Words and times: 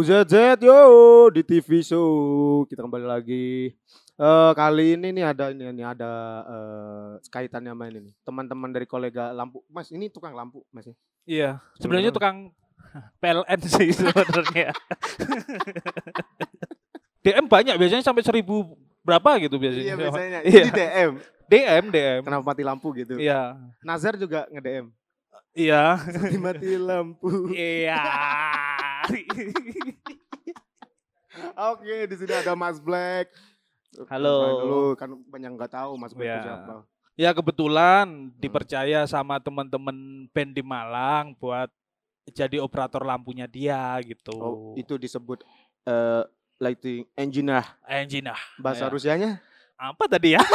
UZZ 0.00 0.56
yo 0.64 0.80
di 1.28 1.44
TV 1.44 1.84
show 1.84 2.08
kita 2.64 2.80
kembali 2.88 3.04
lagi. 3.04 3.68
Eh 4.16 4.52
kali 4.56 4.96
ini 4.96 5.12
nih 5.12 5.24
ada 5.28 5.52
ini, 5.52 5.76
ini 5.76 5.84
ada 5.84 6.10
eh 6.48 7.10
kaitannya 7.28 7.76
sama 7.76 7.84
ini. 7.92 8.08
Teman-teman 8.24 8.72
dari 8.72 8.88
kolega 8.88 9.28
lampu. 9.36 9.60
Mas, 9.68 9.92
ini 9.92 10.08
tukang 10.08 10.32
lampu, 10.32 10.64
Mas. 10.72 10.88
ya? 10.88 10.96
Iya, 11.28 11.50
sebenarnya 11.76 12.16
tukang 12.16 12.48
PLN 13.20 13.60
sih 13.60 13.92
sebenarnya. 14.00 14.72
DM 17.28 17.44
banyak 17.52 17.76
biasanya 17.76 18.00
sampai 18.00 18.24
seribu 18.24 18.80
berapa 19.04 19.36
gitu 19.36 19.60
biasanya. 19.60 19.84
Iya 19.84 19.94
biasanya. 20.00 20.40
Iya. 20.48 20.64
DM. 20.72 21.10
DM 21.44 21.84
DM. 21.92 22.20
Kenapa 22.24 22.44
mati 22.48 22.64
lampu 22.64 22.88
gitu? 22.96 23.20
Iya. 23.20 23.52
Nazar 23.84 24.16
juga 24.16 24.48
nge-DM. 24.48 24.88
Iya. 25.52 26.00
Mati 26.00 26.38
mati 26.40 26.70
lampu. 26.80 27.52
Iya. 27.52 28.00
Oke, 31.72 32.06
di 32.06 32.16
sini 32.16 32.34
ada 32.34 32.54
Mas 32.54 32.78
Black. 32.78 33.30
Halo. 34.08 34.36
Dulu 34.60 34.80
kan 34.94 35.10
banyak 35.26 35.50
nggak 35.54 35.72
tahu 35.72 35.94
Mas 35.94 36.14
Black 36.14 36.26
itu 36.26 36.38
Iya. 36.38 36.44
siapa. 36.46 36.74
Ya 37.14 37.30
kebetulan 37.36 38.32
dipercaya 38.40 39.04
sama 39.04 39.36
teman-teman 39.36 39.92
band 40.30 40.52
di 40.56 40.62
Malang 40.62 41.36
buat 41.36 41.68
jadi 42.30 42.62
operator 42.62 43.02
lampunya 43.02 43.44
dia 43.44 43.98
gitu. 44.00 44.32
Oh, 44.32 44.72
itu 44.74 44.96
disebut 44.96 45.42
eh 45.84 46.22
lighting 46.56 47.04
engineer. 47.14 47.64
Engineer. 47.84 48.38
Bahasa 48.56 48.86
Ya. 48.86 48.92
Rusianya 48.92 49.30
Apa 49.76 50.04
tadi 50.06 50.36
ya? 50.36 50.42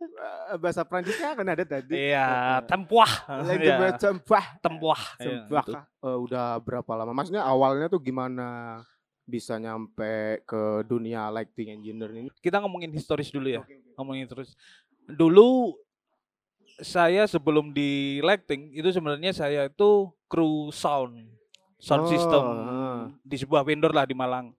eh, 0.00 0.56
bahasa 0.60 0.84
Prancisnya 0.84 1.32
kan 1.32 1.46
ada 1.46 1.64
tadi. 1.64 2.12
Iya, 2.12 2.60
tempuah. 2.64 3.12
Lighting 3.48 3.64
Iya, 3.64 3.96
bah. 4.22 4.44
tempuah. 4.60 5.02
Iya, 5.16 5.24
Sembah 5.24 5.64
gitu. 5.66 5.72
Eh, 6.06 6.18
udah 6.22 6.46
berapa 6.60 6.92
lama? 6.94 7.12
Maksudnya 7.16 7.42
awalnya 7.42 7.88
tuh 7.88 8.00
gimana 8.00 8.80
bisa 9.26 9.58
nyampe 9.58 10.44
ke 10.46 10.86
dunia 10.86 11.32
lighting 11.32 11.80
engineer 11.80 12.10
ini? 12.14 12.28
Kita 12.38 12.62
ngomongin 12.62 12.92
historis 12.94 13.32
dulu 13.32 13.50
ya. 13.50 13.62
ngomongin 13.96 14.28
terus. 14.28 14.54
Dulu 15.06 15.74
saya 16.76 17.24
sebelum 17.24 17.72
di 17.72 18.20
lighting 18.20 18.76
itu 18.76 18.92
sebenarnya 18.92 19.32
saya 19.32 19.64
itu 19.64 20.12
kru 20.28 20.68
sound, 20.68 21.24
sound 21.80 22.04
Oh, 22.04 22.10
system 22.12 22.44
ah. 22.44 23.08
di 23.24 23.36
sebuah 23.40 23.64
vendor 23.64 23.96
lah 23.96 24.04
di 24.04 24.12
Malang. 24.12 24.52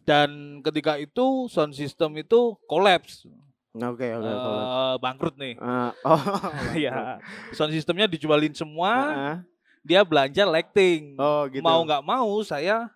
Dan 0.00 0.58
ketika 0.64 0.96
itu 0.96 1.46
sound 1.52 1.76
system 1.76 2.16
itu 2.16 2.56
collapse, 2.64 3.28
Oke, 3.70 4.02
oke, 4.10 4.26
oke. 4.26 4.50
eh, 4.50 4.94
bangkrut 4.98 5.36
nih. 5.36 5.54
Ah, 5.56 5.94
oh, 6.02 6.18
ya, 6.76 7.22
sound 7.50 7.70
systemnya 7.70 8.04
dijualin 8.04 8.50
semua, 8.50 8.90
Ah, 8.90 9.36
dia 9.80 10.02
belanja 10.02 10.42
lighting. 10.42 11.14
oh 11.16 11.46
gitu. 11.46 11.62
Mau 11.62 11.86
nggak 11.86 12.02
mau 12.02 12.34
saya 12.42 12.90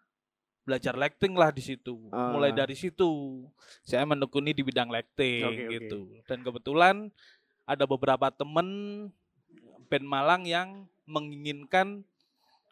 belajar 0.62 0.97
lighting 0.97 1.33
lah 1.33 1.48
di 1.48 1.62
situ. 1.62 1.95
Mulai 2.11 2.50
Ah. 2.50 2.56
dari 2.58 2.75
situ 2.75 3.06
saya 3.83 4.02
menekuni 4.02 4.50
di 4.50 4.61
bidang 4.61 4.89
lighting 4.89 5.45
oke. 5.47 5.64
gitu. 5.70 6.00
Dan 6.25 6.41
kebetulan 6.41 6.97
ada 7.62 7.84
beberapa 7.84 8.27
temen 8.28 8.67
band 9.86 10.05
Malang 10.05 10.42
yang 10.42 10.69
menginginkan 11.05 12.02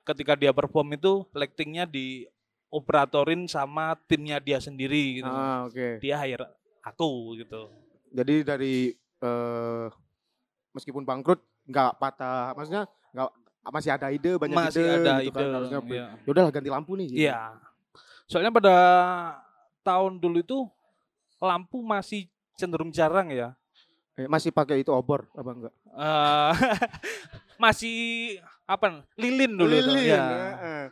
ketika 0.03 0.35
dia 0.35 0.51
perform 0.51 0.91
itu 0.93 1.23
lightingnya 1.31 1.87
dioperatorin 1.87 3.47
sama 3.47 3.95
timnya 4.03 4.41
dia 4.41 4.59
sendiri 4.59 5.21
gitu. 5.21 5.31
Ah, 5.31 5.65
oke. 5.65 6.01
Dia 6.01 6.19
hire 6.19 6.49
aku 6.83 7.39
gitu. 7.39 7.71
Jadi 8.13 8.35
dari 8.45 8.75
eh 9.23 9.87
meskipun 10.73 11.03
bangkrut 11.03 11.41
nggak 11.65 11.91
patah, 11.97 12.53
maksudnya 12.53 12.85
nggak 13.11 13.31
masih 13.71 13.91
ada 13.95 14.11
ide 14.11 14.35
banyak 14.35 14.57
Masih 14.59 14.83
ide 14.83 14.95
ada 14.99 15.13
gitu 15.23 15.31
ide. 15.31 15.39
kan 15.39 15.49
harusnya 15.55 15.81
iya. 15.87 16.07
ya 16.19 16.29
udahlah 16.29 16.51
ganti 16.51 16.71
lampu 16.71 16.93
nih. 16.99 17.07
gitu. 17.09 17.21
Iya. 17.25 17.41
Soalnya 18.27 18.51
pada 18.51 18.77
tahun 19.83 20.19
dulu 20.19 20.39
itu 20.41 20.59
lampu 21.39 21.79
masih 21.81 22.27
cenderung 22.55 22.91
jarang 22.91 23.31
ya. 23.31 23.55
Eh, 24.13 24.29
masih 24.29 24.53
pakai 24.53 24.85
itu 24.85 24.93
obor 24.93 25.25
apa 25.33 25.51
enggak? 25.51 25.75
Eh, 25.89 26.53
masih 27.65 27.97
apa 28.67 29.05
lilin 29.17 29.53
dulu 29.55 29.73
Lilin, 29.73 30.05
ya. 30.07 30.21
heeh. 30.25 30.83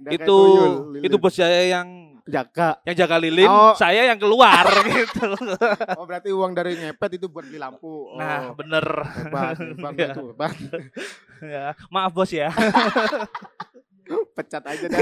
Udah 0.00 0.10
kayak 0.10 0.22
itu 0.22 0.36
tuyul, 0.36 0.72
lilin. 0.96 1.02
itu 1.10 1.16
bos 1.18 1.34
saya 1.34 1.60
yang 1.66 1.88
jaga. 2.30 2.68
yang 2.82 2.96
jaga 2.96 3.16
lilin 3.18 3.46
Oh. 3.46 3.74
saya 3.74 4.06
yang 4.06 4.16
keluar 4.16 4.64
gitu 4.88 5.26
Oh 5.94 6.04
berarti 6.04 6.30
uang 6.30 6.52
dari 6.52 6.74
ngepet 6.74 7.18
itu 7.18 7.26
buat 7.26 7.42
beli 7.42 7.56
lampu. 7.56 8.08
Oh, 8.08 8.16
nah 8.16 8.50
bener 8.52 8.84
hebat, 9.18 9.56
hebat 9.56 9.92
Ya. 9.98 10.08
itu, 10.08 10.22
hebat. 10.30 10.54
ya 11.42 11.64
maaf 11.88 12.10
bos 12.10 12.30
ya 12.30 12.48
Pecat 14.10 14.66
aja 14.66 14.86
dah. 14.90 14.98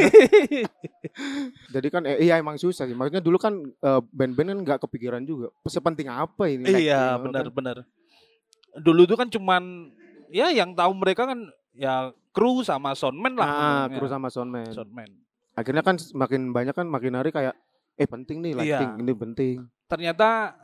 Jadi 1.71 1.89
kan 1.89 2.05
eh, 2.05 2.21
iya 2.21 2.37
emang 2.37 2.57
susah 2.57 2.85
sih. 2.85 2.93
Maksudnya 2.93 3.21
dulu 3.21 3.37
kan 3.37 3.57
eh, 3.57 4.01
band-band 4.07 4.49
kan 4.49 4.59
nggak 4.61 4.79
kepikiran 4.85 5.25
juga. 5.25 5.49
Sepenting 5.65 6.09
apa 6.09 6.45
ini? 6.47 6.69
iya 6.69 7.17
lighting, 7.17 7.49
bener 7.49 7.77
kan? 7.81 7.87
dulu 8.79 9.01
itu 9.03 9.17
kan 9.17 9.27
cuman 9.27 9.91
ya 10.29 10.53
yang 10.53 10.71
tahu 10.71 10.93
mereka 10.93 11.25
kan 11.25 11.41
ya 11.73 12.13
kru 12.31 12.61
sama 12.61 12.93
soundman 12.93 13.33
lah 13.33 13.49
Ah, 13.49 13.85
kru 13.89 14.07
sama 14.07 14.29
soundman. 14.29 14.69
soundman 14.71 15.09
Akhirnya 15.59 15.83
kan 15.83 15.99
semakin 15.99 16.55
banyak 16.55 16.71
kan 16.71 16.87
makin 16.87 17.19
hari 17.19 17.35
kayak 17.35 17.59
eh 17.95 18.07
penting 18.07 18.39
nih 18.39 18.53
Iya. 18.55 18.79
lighting, 18.79 18.91
ini 19.03 19.13
penting. 19.13 19.57
ternyata 19.91 20.55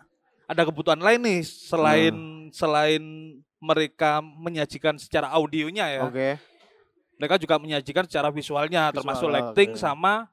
ada 0.47 0.63
kebutuhan 0.63 1.01
lain 1.01 1.19
nih 1.19 1.41
selain 1.43 2.15
Hmm. 2.15 2.47
selain 2.55 3.03
mereka 3.59 4.21
menyajikan 4.21 4.95
secara 4.95 5.33
audionya 5.33 5.89
ya. 5.91 6.07
Oke. 6.07 6.39
Mereka 7.17 7.41
juga 7.41 7.59
menyajikan 7.59 8.05
secara 8.05 8.29
visualnya 8.29 8.87
Visual, 8.87 8.95
termasuk 8.95 9.29
lighting 9.33 9.75
sama 9.75 10.29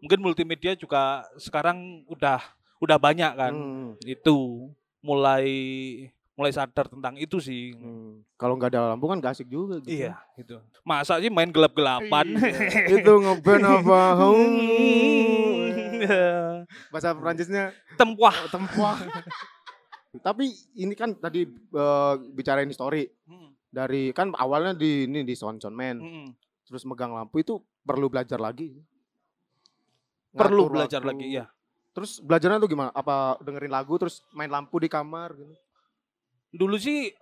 mungkin 0.00 0.18
multimedia 0.18 0.72
juga 0.74 1.22
sekarang 1.36 2.02
udah 2.08 2.40
udah 2.80 2.98
banyak 2.98 3.32
kan. 3.36 3.52
Hmm, 3.54 3.94
Itu 4.02 4.70
mulai 4.98 5.46
mulai 6.36 6.52
sadar 6.52 6.86
tentang 6.86 7.16
itu 7.16 7.40
sih. 7.40 7.72
hmm. 7.72 8.36
Kalau 8.36 8.54
nggak 8.60 8.68
ada 8.76 8.92
lampu 8.92 9.08
kan 9.08 9.16
gak 9.18 9.32
asik 9.32 9.48
juga 9.48 9.80
gitu. 9.80 10.04
Iya, 10.04 10.20
gitu. 10.36 10.60
Masa 10.84 11.16
sih 11.16 11.32
main 11.32 11.48
gelap-gelapan? 11.48 12.28
Iya. 12.36 12.92
itu 13.00 13.12
ngeband 13.16 13.64
apa? 13.64 14.00
Hmm. 14.20 14.36
Hmm. 15.96 16.68
Bahasa 16.92 17.16
Prancisnya 17.16 17.72
Tempuah. 17.96 18.36
tempuh. 18.52 18.96
Tapi 20.26 20.48
ini 20.76 20.92
kan 20.92 21.16
tadi 21.16 21.48
eh, 21.48 22.14
bicarain 22.32 22.68
story 22.72 23.08
Hmm, 23.26 23.52
dari 23.68 24.12
kan 24.12 24.32
awalnya 24.36 24.72
di 24.72 25.04
ini 25.04 25.26
di 25.26 25.34
sound 25.36 25.60
soundman 25.60 25.98
hmm. 26.00 26.28
terus 26.64 26.86
megang 26.88 27.12
lampu 27.12 27.40
itu 27.40 27.60
perlu 27.80 28.08
belajar 28.08 28.36
lagi. 28.40 28.76
Perlu 30.36 30.68
Ngatur 30.68 30.72
belajar 30.72 31.00
waktu. 31.00 31.10
lagi 31.16 31.26
ya. 31.32 31.44
Terus 31.96 32.20
belajarnya 32.20 32.60
tuh 32.60 32.68
gimana? 32.68 32.90
Apa 32.92 33.40
dengerin 33.40 33.72
lagu 33.72 33.96
terus 33.96 34.20
main 34.36 34.52
lampu 34.52 34.76
di 34.76 34.88
kamar 34.88 35.32
gitu? 35.32 35.52
Dulu 36.56 36.76
sih 36.80 37.12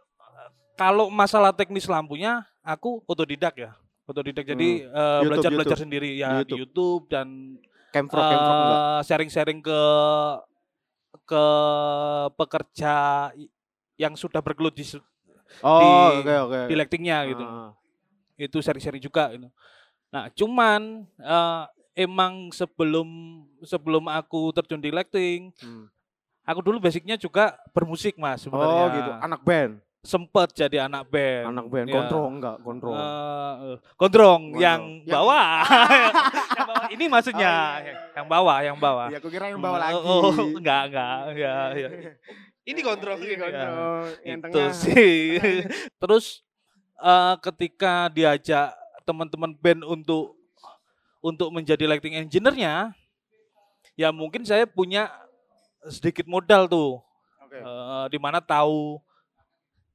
kalau 0.74 1.10
masalah 1.10 1.50
teknis 1.50 1.86
lampunya 1.86 2.42
aku 2.62 3.02
otodidak 3.04 3.54
ya. 3.58 3.70
Otodidak 4.04 4.44
jadi 4.44 4.84
eh, 4.84 5.20
YouTube, 5.20 5.28
belajar-belajar 5.30 5.68
YouTube. 5.74 5.84
sendiri 5.84 6.10
Di 6.12 6.22
ya 6.22 6.30
di 6.30 6.38
YouTube. 6.44 6.58
YouTube 6.62 7.02
dan 7.10 7.28
Camfrog, 7.90 8.22
eh, 8.22 9.00
sharing-sharing 9.06 9.60
ke 9.62 9.80
ke 11.24 11.44
pekerja 12.34 12.94
yang 13.94 14.18
sudah 14.18 14.42
bergelut 14.42 14.74
di, 14.74 14.82
Oh, 15.62 15.78
di- 15.78 16.20
oke 16.20 16.34
oke. 16.50 16.60
di 16.66 16.74
lightingnya 16.74 17.18
gitu. 17.30 17.44
Ah, 17.44 17.70
Itu 18.34 18.58
sharing-sharing 18.58 18.98
juga 18.98 19.30
gitu. 19.30 19.46
Nah, 20.10 20.26
cuman 20.34 21.06
eh, 21.16 21.64
emang 21.96 22.50
sebelum 22.50 23.06
sebelum 23.62 24.10
aku 24.10 24.50
terjun 24.52 24.82
di 24.82 24.90
lighting, 24.90 25.54
hmm. 25.54 25.86
Aku 26.44 26.60
dulu 26.60 26.76
basicnya 26.78 27.16
juga 27.16 27.56
bermusik 27.72 28.14
Mas 28.16 28.44
sebenarnya. 28.44 28.76
Oh 28.78 28.88
gitu, 28.92 29.10
anak 29.18 29.40
band, 29.42 29.72
Sempet 30.04 30.52
jadi 30.52 30.84
anak 30.84 31.08
band. 31.08 31.44
anak 31.48 31.66
band, 31.66 31.86
Ya. 31.88 31.94
kontrol 31.96 32.26
enggak, 32.28 32.56
kontrol. 32.60 32.92
Gondrong. 33.96 34.42
yang 34.60 35.00
Yang- 35.00 35.16
bawah. 35.16 35.48
yang 36.56 36.66
bawah. 36.68 36.86
Ini 36.92 37.04
maksudnya 37.08 37.52
Oh, 37.52 37.80
iya, 37.80 37.88
iya. 37.88 37.94
yang 38.12 38.26
bawah, 38.28 38.58
yang 38.60 38.76
bawah. 38.76 39.08
Iya, 39.08 39.18
aku 39.18 39.28
kira 39.28 39.48
yang 39.48 39.60
bawa 39.60 39.76
lagi. 39.80 39.94
Oh, 39.96 40.28
oh, 40.28 40.32
enggak, 40.52 40.82
enggak, 40.92 41.16
ya, 41.34 41.56
ya. 41.72 41.88
Ini 42.64 42.80
gondrong 42.80 43.20
Ini 43.20 43.32
ini, 43.32 43.44
ya. 43.48 43.68
yang 44.24 44.40
Itu 44.40 44.48
tengah. 44.52 44.72
sih. 44.72 45.40
Terus 46.04 46.44
eh, 46.96 47.34
ketika 47.40 48.08
diajak 48.08 48.76
teman-teman 49.04 49.52
band 49.52 49.84
untuk 49.84 50.36
untuk 51.20 51.48
menjadi 51.48 51.88
lighting 51.88 52.20
engineer-nya, 52.20 52.92
ya 53.96 54.12
mungkin 54.12 54.44
saya 54.44 54.68
punya 54.68 55.08
sedikit 55.88 56.24
modal 56.24 56.64
tuh, 56.66 57.00
Oke. 57.44 57.58
Eh, 57.58 58.04
di 58.10 58.18
mana 58.18 58.40
tahu 58.40 58.98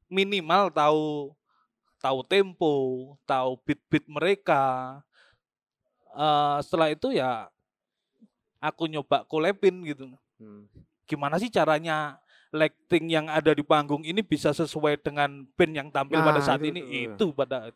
minimal 0.08 0.70
tahu 0.70 1.34
tahu 2.00 2.20
tempo, 2.24 2.76
tahu 3.24 3.60
beat-beat 3.66 4.06
mereka. 4.08 4.98
Eh, 6.10 6.58
setelah 6.64 6.90
itu 6.90 7.14
ya 7.14 7.48
aku 8.60 8.88
nyoba 8.88 9.24
collabin 9.26 9.84
gitu. 9.86 10.10
Hmm. 10.40 10.66
Gimana 11.06 11.38
sih 11.38 11.50
caranya 11.50 12.18
lighting 12.50 13.14
yang 13.14 13.26
ada 13.30 13.54
di 13.54 13.62
panggung 13.62 14.02
ini 14.02 14.26
bisa 14.26 14.50
sesuai 14.52 14.98
dengan 15.06 15.46
band 15.54 15.74
yang 15.74 15.90
tampil 15.94 16.18
Nah, 16.18 16.26
pada 16.34 16.42
saat 16.42 16.58
itu 16.66 16.74
ini 16.74 16.82
ya. 16.82 17.14
itu 17.14 17.26
pada 17.30 17.70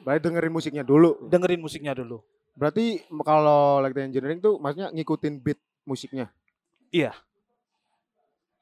Berarti 0.00 0.20
dengerin 0.24 0.52
musiknya 0.52 0.80
dulu. 0.80 1.28
dengerin 1.28 1.60
musiknya 1.60 1.92
dulu. 1.92 2.24
Berarti 2.56 3.04
kalau 3.20 3.84
lighting 3.84 4.08
engineering 4.12 4.40
tuh 4.40 4.56
maksudnya 4.56 4.88
ngikutin 4.92 5.34
beat 5.40 5.60
musiknya. 5.84 6.32
Iya. 6.90 7.12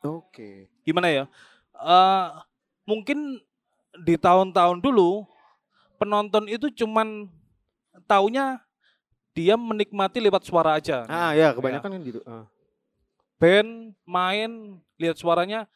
Oke. 0.03 0.71
Gimana 0.87 1.11
ya? 1.11 1.25
Eh 1.75 2.27
mungkin 2.87 3.43
di 4.05 4.15
tahun-tahun 4.15 4.79
dulu 4.79 5.27
penonton 5.99 6.47
itu 6.47 6.71
cuman 6.71 7.27
taunya 8.07 8.63
dia 9.35 9.55
menikmati 9.59 10.19
lewat 10.23 10.47
suara 10.47 10.79
aja. 10.79 11.07
Ah 11.07 11.35
ya 11.35 11.51
kebanyakan 11.55 11.99
kan 11.99 12.01
gitu. 12.03 12.21
Ah. 12.27 12.47
Band 13.39 13.95
main 14.03 14.79
lihat 14.99 15.15
suaranya 15.19 15.67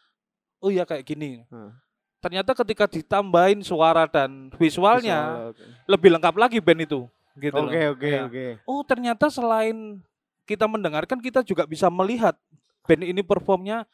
oh 0.58 0.70
ya 0.70 0.82
kayak 0.86 1.06
gini. 1.06 1.42
Ah. 1.50 1.74
Ternyata 2.22 2.54
ketika 2.54 2.86
ditambahin 2.86 3.66
suara 3.66 4.06
dan 4.06 4.46
visualnya 4.54 5.19
Visual, 5.26 5.50
oke. 5.50 5.64
lebih 5.90 6.08
lengkap 6.14 6.34
lagi 6.38 6.58
band 6.62 6.86
itu 6.86 7.00
gitu. 7.34 7.58
Oke 7.58 7.80
oke 7.90 8.06
Ya. 8.10 8.22
oke. 8.26 8.46
Oh 8.62 8.82
ternyata 8.86 9.26
selain 9.26 9.98
kita 10.46 10.66
mendengarkan 10.70 11.19
kita 11.19 11.42
juga 11.42 11.66
bisa 11.66 11.90
melihat 11.90 12.38
band 12.86 13.02
ini 13.02 13.22
performnya 13.26 13.86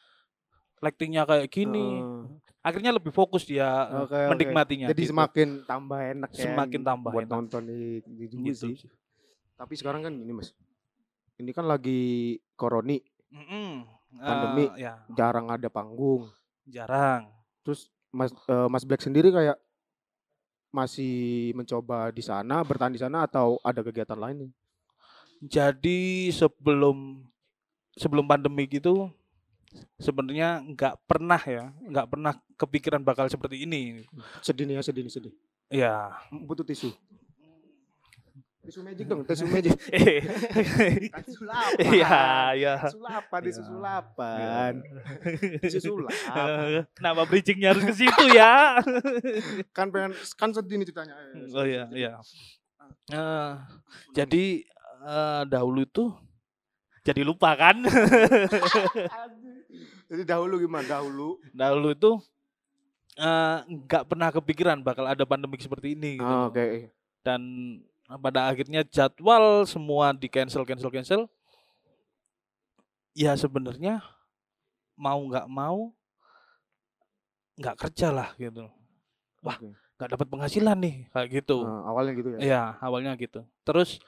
lightingnya 0.79 1.23
kayak 1.27 1.47
gini. 1.51 1.99
Akhirnya 2.59 2.91
lebih 2.91 3.15
fokus 3.15 3.47
dia 3.47 3.87
eh, 3.87 4.03
Oke, 4.03 4.15
oke. 4.15 4.31
menikmatinya. 4.35 4.87
Jadi 4.91 5.03
gitu. 5.07 5.11
semakin 5.15 5.47
tambah 5.63 5.99
enak 5.99 6.29
ya. 6.35 6.43
Semakin 6.51 6.81
tambah 6.83 7.11
buat 7.11 7.23
enak. 7.27 7.33
nonton 7.35 7.61
di, 7.67 8.03
di 8.03 8.25
gitu. 8.51 8.75
sih. 8.75 8.75
Tapi 9.55 9.73
sekarang 9.79 10.03
kan 10.07 10.13
ini 10.15 10.31
mas, 10.31 10.51
ini 11.39 11.51
kan 11.51 11.67
lagi 11.67 12.35
koroni, 12.55 12.99
Mm-mm. 13.31 13.83
Pandemi. 14.19 14.65
Eh, 14.75 14.87
ya 14.87 15.03
jarang 15.15 15.47
ada 15.51 15.67
panggung. 15.71 16.27
jarang. 16.67 17.31
Terus 17.63 17.87
Mas 18.09 18.31
eh, 18.33 18.67
Mas 18.67 18.83
Black 18.83 19.03
sendiri 19.03 19.29
kayak 19.29 19.57
masih 20.69 21.49
mencoba 21.57 22.13
di 22.13 22.21
sana, 22.21 22.61
bertahan 22.61 22.93
di 22.93 23.01
sana 23.01 23.25
atau 23.25 23.57
ada 23.65 23.81
kegiatan 23.81 24.17
lain? 24.17 24.49
Jadi 25.39 26.29
sebelum 26.35 27.25
sebelum 27.95 28.27
pandemi 28.27 28.67
gitu 28.69 29.09
sebenarnya 29.97 30.63
nggak 30.65 30.95
pernah 31.05 31.41
ya, 31.41 31.69
nggak 31.85 32.07
pernah 32.09 32.33
kepikiran 32.55 33.01
bakal 33.01 33.27
seperti 33.27 33.63
ini. 33.63 34.03
Sedih 34.41 34.65
nih 34.65 34.77
ya, 34.77 34.83
sedih 34.83 35.03
nih, 35.05 35.13
sedih. 35.13 35.33
Ya. 35.69 36.13
Butuh 36.29 36.65
tisu. 36.65 36.89
Tisu 38.59 38.83
magic 38.83 39.05
dong, 39.07 39.23
tisu 39.23 39.49
magic. 39.49 39.73
Kan 41.15 41.23
sulapan. 41.25 41.79
Iya, 41.79 42.21
iya. 42.53 42.73
Sulapan, 42.85 43.39
tisu 43.41 43.61
Iya. 43.61 43.65
sulapan. 43.65 44.73
Tisu 45.63 45.79
sulap. 45.89 46.11
Eh, 46.11 46.83
Kenapa 46.93 47.21
bridgingnya 47.25 47.73
harus 47.73 47.81
ke 47.87 47.93
situ 47.95 48.25
ya? 48.29 48.77
Kan 49.77 49.89
pengen 49.89 50.13
kan 50.35 50.49
sedih 50.51 50.75
nih 50.77 50.85
ceritanya. 50.85 51.15
Oh 51.55 51.65
iya, 51.65 51.85
iya. 51.95 52.13
Eh, 53.09 53.51
jadi 54.13 54.45
eh, 55.01 55.41
dahulu 55.47 55.81
itu 55.81 56.13
jadi 57.01 57.23
lupa 57.25 57.55
kan? 57.55 57.79
Jadi 60.09 60.23
dahulu 60.25 60.57
gimana? 60.57 60.85
Dahulu. 60.89 61.37
dahulu 61.53 61.87
itu 61.93 62.11
eh, 63.15 63.57
nggak 63.69 64.03
pernah 64.09 64.33
kepikiran 64.33 64.81
bakal 64.81 65.05
ada 65.05 65.21
pandemik 65.23 65.61
seperti 65.61 65.93
ini. 65.93 66.17
gitu. 66.17 66.25
Ah, 66.25 66.49
Oke. 66.49 66.89
Dan 67.21 67.41
pada 68.17 68.49
akhirnya 68.49 68.81
jadwal 68.81 69.69
semua 69.69 70.09
di 70.17 70.25
cancel, 70.25 70.65
cancel, 70.65 70.89
cancel. 70.89 71.21
Ya 73.13 73.37
sebenarnya 73.37 74.01
mau 74.97 75.21
nggak 75.29 75.45
mau 75.45 75.93
nggak 77.59 77.75
kerja 77.77 78.09
lah 78.09 78.33
gitu. 78.41 78.65
Wah. 79.45 79.61
Nggak 79.99 80.09
dapat 80.15 80.27
penghasilan 80.31 80.77
nih 80.79 80.95
kayak 81.11 81.27
gitu. 81.43 81.67
Ah, 81.67 81.91
awalnya 81.91 82.13
gitu 82.17 82.29
ya. 82.33 82.39
Iya, 82.39 82.63
awalnya 82.79 83.11
gitu. 83.19 83.43
Terus 83.67 83.99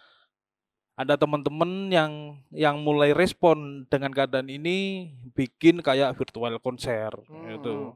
ada 0.94 1.16
teman-teman 1.16 1.90
yang 1.90 2.12
yang 2.52 2.76
mulai 2.78 3.16
respon 3.16 3.88
dengan 3.88 4.12
keadaan 4.12 4.46
ini 4.46 5.10
bikin 5.32 5.80
kayak 5.80 6.14
virtual 6.14 6.60
konser 6.60 7.10
gitu. 7.50 7.96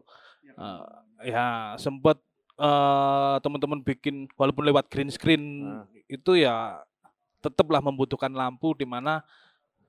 Hmm. 0.50 0.82
Eh, 1.22 1.32
ya 1.32 1.76
sempat 1.76 2.18
eh, 2.56 3.36
teman-teman 3.44 3.84
bikin 3.84 4.32
walaupun 4.34 4.64
lewat 4.64 4.88
green 4.88 5.12
screen 5.12 5.44
Ah. 5.66 5.84
itu 6.08 6.40
ya 6.40 6.80
tetaplah 7.44 7.84
membutuhkan 7.84 8.32
lampu 8.32 8.72
di 8.74 8.88
mana 8.88 9.22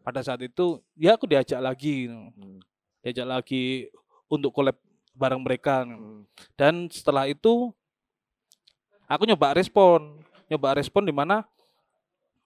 pada 0.02 0.20
saat 0.20 0.42
itu 0.42 0.82
ya 0.92 1.14
aku 1.14 1.24
diajak 1.24 1.62
lagi 1.62 2.10
Hmm. 2.10 2.58
diajak 3.00 3.22
lagi 3.24 3.86
untuk 4.26 4.50
collab 4.50 4.74
bareng 5.14 5.40
mereka 5.40 5.86
Hmm. 5.86 6.26
dan 6.58 6.90
setelah 6.90 7.24
itu 7.24 7.70
aku 9.06 9.22
nyoba 9.24 9.54
respon 9.54 10.18
nyoba 10.46 10.76
respon 10.76 11.06
di 11.06 11.14
mana 11.14 11.46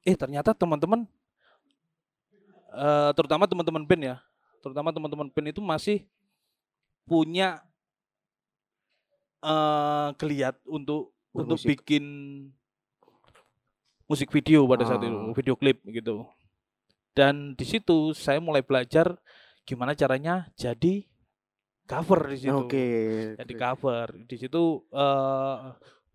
eh 0.04 0.16
ternyata 0.16 0.56
teman-teman 0.56 1.04
eh, 2.72 3.10
terutama 3.12 3.44
teman-teman 3.44 3.84
band 3.84 4.02
ya 4.02 4.16
terutama 4.60 4.92
teman-teman 4.92 5.28
band 5.28 5.48
itu 5.52 5.60
masih 5.60 5.98
punya 7.08 7.60
eh 9.40 10.08
geliat 10.20 10.56
untuk 10.68 11.16
untuk 11.32 11.56
Bermusik. 11.56 11.80
bikin 11.80 12.04
musik 14.10 14.28
video 14.34 14.66
pada 14.66 14.82
saat 14.84 15.00
itu 15.06 15.14
Ah. 15.14 15.32
video 15.32 15.54
klip 15.54 15.78
gitu 15.86 16.26
dan 17.14 17.54
di 17.54 17.62
situ 17.62 18.10
saya 18.12 18.42
mulai 18.42 18.60
belajar 18.60 19.14
gimana 19.62 19.94
caranya 19.94 20.50
jadi 20.58 21.06
cover 21.86 22.34
di 22.34 22.38
situ 22.42 22.58
Oke. 22.66 22.86
jadi 23.38 23.52
cover 23.54 24.06
di 24.26 24.36
situ 24.36 24.82
eh 24.90 25.58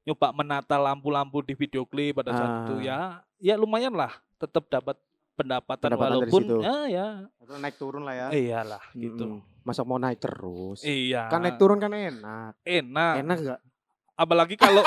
nyoba 0.06 0.28
menata 0.32 0.76
lampu-lampu 0.76 1.42
di 1.42 1.52
video 1.54 1.84
klip 1.84 2.16
pada 2.16 2.32
saat 2.32 2.52
itu 2.64 2.74
Ah. 2.78 2.80
ya 2.80 2.98
ya 3.44 3.54
lumayan 3.56 3.92
lah 3.92 4.12
tetap 4.36 4.64
dapat 4.66 4.96
pendapatan, 5.34 5.82
Pendapatan 5.82 6.10
dari 6.14 6.22
walaupun 6.24 6.42
situ. 6.42 6.56
ya 6.62 6.76
ya 6.88 7.06
Atau 7.38 7.54
naik 7.58 7.76
turun 7.76 8.02
lah 8.02 8.14
ya. 8.16 8.26
iyalah 8.32 8.82
gitu. 8.94 9.42
Masa 9.62 9.82
mau 9.82 9.98
naik 9.98 10.18
terus? 10.18 10.80
iya 10.80 11.26
Kan 11.28 11.42
naik 11.42 11.58
turun 11.58 11.76
kan 11.76 11.90
enak. 11.90 12.54
enak 12.62 13.14
Enak 13.20 13.36
enggak? 13.40 13.60
apalagi 14.14 14.56
kalau 14.56 14.80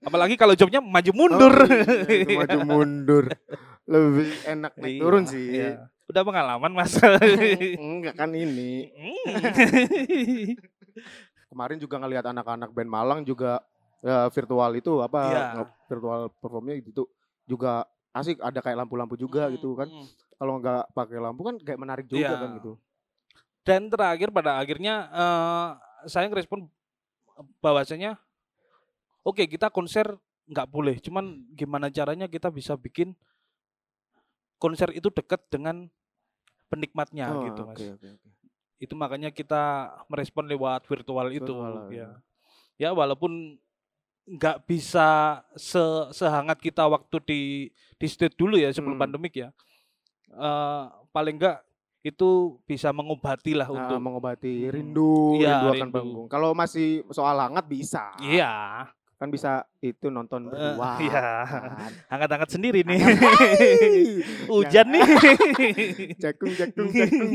apalagi 0.00 0.34
kalau 0.34 0.54
jobnya 0.54 0.78
maju 0.78 1.10
mundur 1.12 1.52
maju 2.38 2.58
mundur. 2.64 3.24
Lebih 3.84 4.26
enak 4.46 4.72
naik 4.74 4.90
Iya, 4.90 5.00
turun 5.02 5.22
sih. 5.26 5.46
iya. 5.50 5.70
udah 6.06 6.22
pengalaman 6.22 6.70
mas 6.72 6.94
Enggak 7.74 8.14
kan 8.14 8.30
ini. 8.30 8.86
Hmm. 11.48 11.56
Kemarin 11.56 11.78
juga 11.80 11.96
ngelihat 11.96 12.24
anak-anak 12.28 12.70
band 12.76 12.90
Malang 12.92 13.20
juga 13.24 13.64
ya, 14.04 14.28
virtual 14.28 14.70
itu 14.76 14.92
apa 15.00 15.20
Iya. 15.24 15.42
nge- 15.56 15.74
virtual 15.88 16.20
performnya 16.30 16.76
gitu 16.78 17.08
juga 17.48 17.88
asik 18.12 18.36
ada 18.44 18.60
kayak 18.60 18.84
lampu-lampu 18.84 19.16
juga 19.16 19.48
gitu 19.48 19.72
kan. 19.72 19.88
Hmm. 19.88 20.04
Kalau 20.38 20.54
nggak 20.60 20.92
pakai 20.92 21.18
lampu 21.18 21.40
kan 21.42 21.56
kayak 21.58 21.80
menarik 21.80 22.06
juga 22.06 22.36
Iya. 22.36 22.36
kan 22.36 22.50
gitu. 22.60 22.72
Dan 23.64 23.88
terakhir 23.88 24.28
pada 24.28 24.60
akhirnya 24.60 25.08
eh, 25.08 25.68
saya 26.06 26.28
ngerespon 26.28 26.68
bahwasanya 27.64 28.20
oke 29.24 29.40
kita 29.48 29.72
konser 29.72 30.04
nggak 30.48 30.68
boleh, 30.68 30.96
cuman 31.00 31.44
gimana 31.52 31.88
caranya 31.88 32.24
kita 32.24 32.48
bisa 32.48 32.72
bikin 32.76 33.12
konser 34.56 34.88
itu 34.90 35.12
dekat 35.12 35.44
dengan 35.48 35.88
penikmatnya 36.68 37.28
Oh, 37.30 37.44
gitu 37.44 37.60
mas. 37.68 37.76
oke, 37.76 37.86
oke. 38.00 38.28
Itu 38.78 38.94
makanya 38.94 39.28
kita 39.28 39.62
merespon 40.06 40.46
lewat 40.46 40.86
virtual 40.86 41.26
itu 41.28 41.44
Virtual, 41.44 41.90
ya. 41.90 42.08
Ya 42.78 42.90
walaupun 42.90 43.58
nggak 44.24 44.62
bisa 44.64 45.08
se 45.54 45.80
sehangat 46.12 46.60
kita 46.60 46.84
waktu 46.84 47.16
di 47.20 47.40
di 47.96 48.06
stage 48.06 48.34
dulu 48.34 48.54
ya 48.54 48.70
sebelum 48.70 48.94
Hmm. 48.94 49.04
pandemik 49.04 49.34
ya. 49.34 49.48
Eh, 50.28 50.82
paling 51.08 51.36
enggak 51.36 51.58
itu 52.00 52.28
bisa 52.62 52.92
mengobati 52.92 53.52
lah 53.52 53.66
Nah, 53.66 53.74
untuk 53.82 53.98
mengobati 53.98 54.62
Hmm. 54.62 54.70
rindu, 54.70 55.34
Iya, 55.34 55.58
rindu 55.58 55.68
akan 55.74 55.88
panggung. 55.90 56.26
Kalau 56.28 56.54
masih 56.54 57.02
soal 57.10 57.34
hangat 57.36 57.66
bisa. 57.66 58.14
Iya, 58.20 58.86
Kan 59.18 59.34
bisa 59.34 59.66
itu 59.80 60.06
nonton 60.08 60.46
Eh, 60.46 60.54
berdua. 60.54 60.90
iya. 61.00 61.26
kan. 61.74 61.90
angkat-angkat 62.08 62.50
sendiri 62.52 62.86
nih. 62.86 63.02
Hujan 64.46 64.86
nih. 64.88 65.02
Cekung, 66.22 66.54
cekung, 66.54 66.88
cekung. 66.88 67.34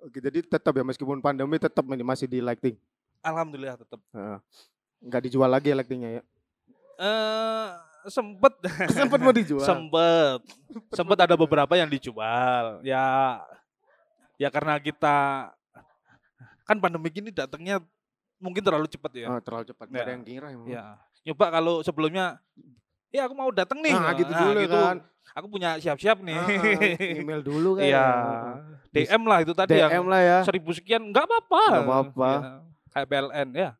Oke, 0.00 0.18
jadi 0.18 0.38
tetap 0.40 0.72
ya 0.72 0.82
meskipun 0.82 1.18
pandemi 1.18 1.56
tetap 1.56 1.82
ini 1.84 2.02
masih 2.02 2.24
di 2.24 2.38
lighting. 2.38 2.78
Alhamdulillah 3.20 3.76
tetap. 3.76 3.98
Heeh. 4.10 4.38
Nggak 5.00 5.22
dijual 5.24 5.48
lagi 5.48 5.68
ya 5.68 5.76
lightingnya 5.76 6.10
ya. 6.10 6.22
Eh 6.96 7.68
sempet 8.08 8.52
Sempat 8.96 9.18
mau 9.18 9.30
dijual. 9.30 9.60
sempet 9.60 10.40
sempet 10.90 11.18
ada 11.18 11.34
beberapa 11.34 11.74
yang 11.74 11.86
dijual 11.86 12.80
ya 12.80 13.36
ya 14.34 14.48
karena 14.48 14.78
kita 14.78 15.50
kan 16.62 16.76
pandemi 16.78 17.10
ini 17.10 17.28
datangnya 17.28 17.82
mungkin 18.38 18.62
terlalu 18.62 18.86
cepat 18.86 19.12
ya 19.12 19.26
Oh, 19.28 19.42
terlalu 19.42 19.66
cepat. 19.66 19.86
Ya. 19.90 20.00
ada 20.00 20.12
yang 20.14 20.24
kira 20.24 20.46
emang. 20.48 20.70
ya 20.70 20.96
nyoba 21.26 21.46
kalau 21.50 21.74
sebelumnya 21.82 22.38
ya 23.08 23.24
aku 23.24 23.34
mau 23.34 23.48
datang 23.48 23.78
nih 23.78 23.90
Nah, 23.90 24.12
gitu 24.12 24.30
dulu 24.30 24.60
kan. 24.66 24.96
aku 25.30 25.46
punya 25.48 25.70
siap-siap 25.76 26.20
nih 26.20 26.34
Ah, 26.34 26.48
email 27.14 27.40
dulu 27.40 27.76
kan. 27.76 27.84
iya 27.88 28.06
DM 28.90 29.22
lah 29.22 29.38
itu 29.40 29.52
tadi 29.52 29.74
DM 29.74 29.90
yang 29.92 30.06
lah 30.06 30.20
ya. 30.20 30.38
seribu 30.42 30.70
sekian 30.70 31.02
nggak 31.04 31.24
apa-apa 31.24 31.62
Nggak 31.68 31.84
apa-apa. 31.84 32.30
Ya, 32.30 32.50
kayak 32.90 33.06
PLN 33.06 33.48
ya 33.52 33.70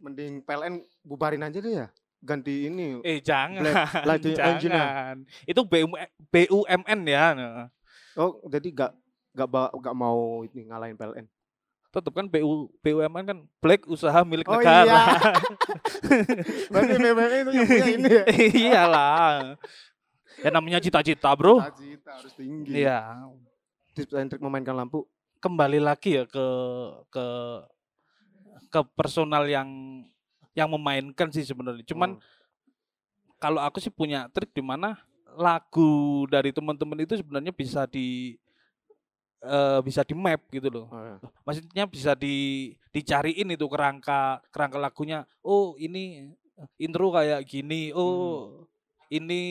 Mending 0.00 0.32
PLN 0.40 0.74
bubarin 1.00 1.42
aja 1.42 1.58
deh 1.58 1.74
ya. 1.76 1.88
Ganti 2.20 2.66
ini. 2.66 3.00
Eh 3.00 3.20
jangan, 3.20 3.64
jangan. 4.24 5.16
Itu 5.44 5.60
BUM, 5.62 5.92
BUMN 6.26 7.00
ya. 7.04 7.24
Nah, 7.32 7.68
Oh, 8.14 8.38
jadi 8.46 8.70
gak 8.70 8.92
gak, 9.34 9.44
ba- 9.46 9.74
gak 9.74 9.92
mau 9.92 10.40
ini 10.42 10.64
ngalahin 10.64 10.94
PLN. 10.94 11.26
Tetap 11.94 12.10
kan 12.10 12.26
BU, 12.26 12.74
BUMN 12.82 13.22
kan 13.22 13.38
black 13.62 13.86
usaha 13.86 14.26
milik 14.26 14.50
Oh, 14.50 14.58
negara. 14.58 14.82
iya. 14.82 15.02
Berarti 16.74 16.94
PLN 16.98 17.30
itu 17.30 17.50
yang 17.54 17.66
punya 17.70 17.86
ini 17.86 18.08
ya. 18.10 18.24
Iyalah. 18.66 19.54
Ya 20.42 20.50
namanya 20.50 20.82
cita-cita 20.82 21.30
bro. 21.38 21.62
Cita-cita 21.62 22.10
harus 22.18 22.32
tinggi. 22.34 22.82
Iya. 22.82 23.30
Tips 23.94 24.10
dan 24.10 24.26
trik 24.26 24.42
memainkan 24.42 24.74
lampu. 24.74 25.06
Kembali 25.38 25.78
lagi 25.78 26.18
ya 26.18 26.26
ke 26.26 26.46
ke 27.08 27.26
ke 28.68 28.80
personal 28.98 29.46
yang 29.46 29.70
yang 30.52 30.66
memainkan 30.66 31.30
sih 31.30 31.46
sebenarnya. 31.46 31.86
Cuman 31.86 32.18
Hmm. 32.18 32.22
kalau 33.38 33.62
aku 33.62 33.78
sih 33.78 33.94
punya 33.94 34.26
trik 34.34 34.50
di 34.50 34.62
mana 34.62 34.98
lagu 35.34 36.24
dari 36.26 36.50
teman-teman 36.50 37.02
itu 37.02 37.14
sebenarnya 37.14 37.50
bisa 37.50 37.86
di 37.86 38.34
eh, 39.44 39.80
bisa 39.84 40.00
di 40.02 40.14
map 40.16 40.40
gitu 40.48 40.68
loh. 40.72 40.86
Oh, 40.88 41.02
ya. 41.04 41.16
Maksudnya 41.44 41.84
bisa 41.84 42.12
di 42.16 42.72
dicariin 42.90 43.52
itu 43.52 43.66
kerangka 43.68 44.40
kerangka 44.48 44.78
lagunya. 44.80 45.28
Oh, 45.44 45.76
ini 45.76 46.32
intro 46.80 47.12
kayak 47.12 47.44
gini. 47.44 47.92
Oh, 47.92 48.64
ini 49.12 49.42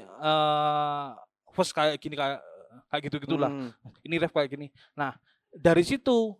eh 0.00 1.06
verse 1.50 1.74
kayak 1.74 1.98
gini 1.98 2.14
kayak 2.14 2.40
kayak 2.90 3.02
gitu-gitulah. 3.10 3.50
Hmm. 3.50 3.70
Ini 4.06 4.14
ref 4.22 4.32
kayak 4.32 4.50
gini. 4.54 4.66
Nah, 4.94 5.14
dari 5.50 5.82
situ 5.82 6.38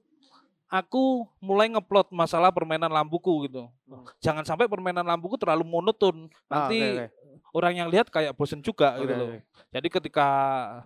aku 0.71 1.27
mulai 1.43 1.67
ngeplot 1.67 2.15
masalah 2.15 2.55
permainan 2.55 2.89
lampuku 2.89 3.51
gitu. 3.51 3.67
Hmm. 3.91 4.07
Jangan 4.23 4.47
sampai 4.47 4.71
permainan 4.71 5.03
lampuku 5.03 5.35
terlalu 5.35 5.67
monoton. 5.67 6.31
Ah, 6.47 6.71
Nanti 6.71 6.79
oke, 6.79 6.95
oke. 6.95 7.07
orang 7.51 7.73
yang 7.75 7.89
lihat 7.91 8.07
kayak 8.09 8.33
bosen 8.39 8.63
juga 8.63 8.95
Oke, 8.95 9.11
gitu 9.11 9.15
loh. 9.19 9.29
Jadi 9.75 9.89
ketika 9.91 10.29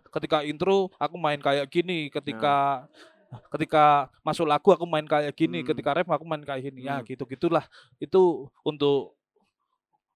ketika 0.08 0.40
intro 0.40 0.88
aku 0.96 1.20
main 1.20 1.36
kayak 1.38 1.68
gini, 1.68 2.08
ketika 2.08 2.88
Ya. 2.88 3.38
ketika 3.52 3.84
masuk 4.24 4.48
lagu 4.48 4.72
aku 4.72 4.88
main 4.88 5.04
kayak 5.04 5.36
gini, 5.36 5.60
Hmm. 5.60 5.68
ketika 5.68 5.90
rap 6.00 6.08
aku 6.08 6.24
main 6.24 6.40
kayak 6.40 6.64
gini. 6.64 6.88
Ya 6.88 6.98
Hmm. 6.98 7.04
gitu 7.04 7.28
gitulah. 7.28 7.68
Itu 8.00 8.48
untuk 8.64 9.20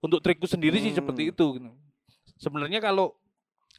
untuk 0.01 0.25
trikku 0.25 0.49
sendiri 0.49 0.81
sih 0.81 0.97
seperti 0.97 1.29
Hmm. 1.29 1.33
itu. 1.37 1.47
gitu. 1.61 1.69
Sebenarnya 2.41 2.81
kalau 2.81 3.13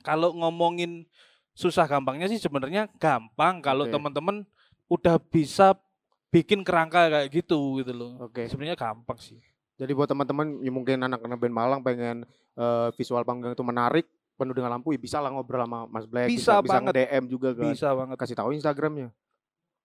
kalau 0.05 0.37
ngomongin 0.37 1.09
susah 1.57 1.89
gampangnya 1.89 2.29
sih 2.29 2.37
sebenarnya 2.39 2.87
gampang 3.01 3.59
kalau 3.59 3.89
Oke. 3.89 3.91
teman-teman 3.91 4.45
udah 4.89 5.15
bisa 5.21 5.77
bikin 6.27 6.61
kerangka 6.61 7.07
kayak 7.07 7.29
gitu 7.31 7.79
gitu 7.79 7.89
loh. 7.89 8.11
Oke. 8.21 8.45
Sebenarnya 8.45 8.75
gampang 8.75 9.17
sih. 9.17 9.37
Jadi 9.77 9.91
buat 9.93 10.05
teman-teman 10.05 10.59
yang 10.59 10.75
mungkin 10.75 10.99
anak-anak 10.99 11.37
band 11.37 11.55
Malang 11.55 11.79
pengen 11.79 12.27
eh, 12.53 12.87
visual 12.93 13.23
panggung 13.23 13.49
itu 13.49 13.63
menarik, 13.63 14.03
penuh 14.35 14.51
dengan 14.51 14.71
lampu, 14.71 14.91
ya 14.91 14.99
bisa 14.99 15.17
lah 15.17 15.31
ngobrol 15.31 15.63
sama 15.63 15.85
Mas 15.85 16.03
Black, 16.03 16.27
Bisa 16.27 16.59
bisa, 16.59 16.75
banget. 16.75 16.93
DM 16.99 17.23
juga 17.27 17.49
kan. 17.53 17.71
Bisa 17.71 17.87
banget. 17.93 18.15
Kasih 18.15 18.35
tahu 18.35 18.49
Instagramnya. 18.51 19.09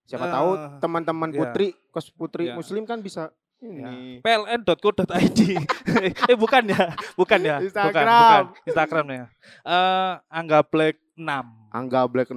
Siapa 0.04 0.26
tahu 0.26 0.50
Eh, 0.52 0.68
teman-teman 0.78 1.28
ya. 1.28 1.38
putri, 1.38 1.66
kos 1.88 2.11
putri 2.11 2.49
Ya. 2.49 2.54
muslim 2.54 2.84
kan 2.84 2.99
bisa 2.99 3.30
ini. 3.56 4.20
pln.co.id 4.20 5.40
eh 6.28 6.37
bukan 6.37 6.62
ya 6.68 6.84
bukan 7.16 7.40
ya 7.40 7.56
bukan 7.56 7.64
Instagram. 7.64 8.04
bukan 8.04 8.44
Instagram 8.66 9.06
ya 9.08 9.25
eh 9.64 10.12
Angga 10.28 10.61
Black 10.61 11.00
6 11.16 11.25
Angga 11.73 12.04
Black 12.04 12.28
6. 12.28 12.37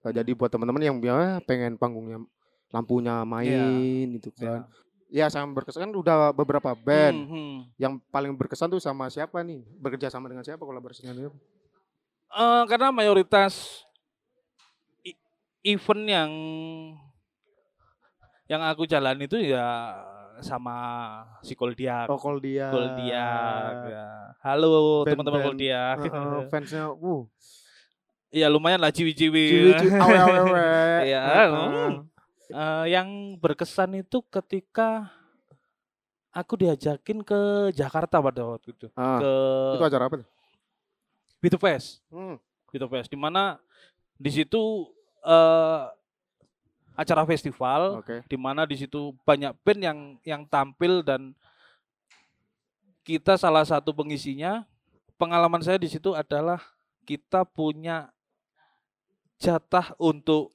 Nah, 0.00 0.12
jadi 0.16 0.30
buat 0.32 0.48
teman-teman 0.48 0.80
yang 0.80 0.96
ya, 1.04 1.44
pengen 1.44 1.76
panggungnya 1.76 2.24
lampunya 2.72 3.20
main 3.26 4.16
itu 4.16 4.32
kan. 4.32 4.64
Ya 5.10 5.26
sama 5.26 5.50
berkesan 5.58 5.90
kan 5.90 5.92
udah 5.92 6.30
beberapa 6.30 6.70
band. 6.72 7.26
Hmm, 7.26 7.32
hmm. 7.34 7.56
Yang 7.76 7.92
paling 8.14 8.32
berkesan 8.38 8.70
tuh 8.70 8.78
sama 8.78 9.10
siapa 9.10 9.42
nih? 9.42 9.60
Bekerja 9.76 10.06
sama 10.06 10.30
dengan 10.30 10.46
siapa 10.46 10.62
kolaborasi 10.62 11.02
dengan 11.02 11.18
siapa? 11.26 11.36
Eh, 12.30 12.62
karena 12.70 12.94
mayoritas 12.94 13.82
i- 15.02 15.18
event 15.66 16.04
yang 16.06 16.30
yang 18.46 18.62
aku 18.66 18.86
jalan 18.86 19.18
itu 19.18 19.38
ya 19.42 19.98
sama 20.42 20.78
si 21.42 21.54
Koldiak 21.58 22.06
Oh, 22.10 22.18
Koldia. 22.18 22.70
Koldiak 22.70 23.74
ya. 23.90 24.06
halo 24.46 25.02
teman-teman. 25.04 25.42
Koldiak 25.42 25.96
Heeh, 26.06 26.38
fansnya, 26.48 26.90
uh, 26.94 27.26
ya 28.30 28.46
lumayan 28.46 28.78
lah 28.78 28.90
ciwi-ciwi, 28.90 29.74
awe-awe. 29.76 30.66
Iya. 31.10 31.20
Eh, 32.50 32.84
yang 32.90 33.08
berkesan 33.36 33.94
itu 33.96 34.22
ketika 34.26 35.06
aku 36.30 36.58
diajakin 36.58 37.22
ke 37.22 37.40
Jakarta 37.70 38.18
pada 38.18 38.42
waktu 38.42 38.70
itu 38.70 38.86
Ah, 38.94 39.18
ke 39.18 39.32
itu 39.78 39.84
acara 39.86 40.04
apa? 40.06 40.22
Bitu 41.38 41.56
Fest, 41.56 42.02
Hmm. 42.10 42.38
Bitu 42.70 42.86
Fest 42.86 43.06
di 43.06 43.18
mana 43.18 43.58
di 44.14 44.30
situ 44.30 44.86
eh 45.22 45.82
acara 46.94 47.24
festival 47.24 48.02
Oke. 48.04 48.20
di 48.28 48.36
mana 48.36 48.68
di 48.68 48.76
situ 48.76 49.16
banyak 49.24 49.56
band 49.64 49.80
yang 49.80 49.98
yang 50.20 50.42
tampil 50.44 51.00
dan 51.00 51.32
kita 53.02 53.34
salah 53.34 53.64
satu 53.64 53.90
pengisinya. 53.90 54.66
Pengalaman 55.16 55.60
saya 55.60 55.76
di 55.76 55.88
situ 55.88 56.12
adalah 56.12 56.60
kita 57.04 57.44
punya 57.44 58.08
jatah 59.40 59.96
untuk 59.96 60.52